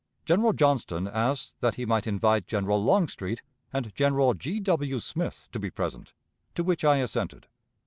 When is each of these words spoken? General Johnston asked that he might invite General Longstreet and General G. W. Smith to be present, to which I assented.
General 0.25 0.53
Johnston 0.53 1.07
asked 1.07 1.57
that 1.61 1.75
he 1.75 1.85
might 1.85 2.07
invite 2.07 2.47
General 2.47 2.83
Longstreet 2.83 3.43
and 3.71 3.93
General 3.93 4.33
G. 4.33 4.59
W. 4.59 4.99
Smith 4.99 5.47
to 5.51 5.59
be 5.59 5.69
present, 5.69 6.13
to 6.55 6.63
which 6.63 6.83
I 6.83 6.95
assented. 6.97 7.45